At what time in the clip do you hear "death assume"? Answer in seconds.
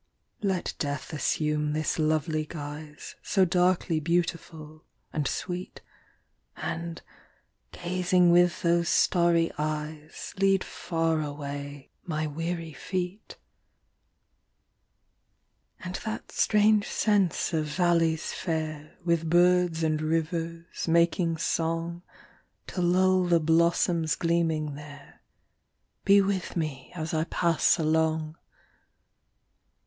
0.79-1.73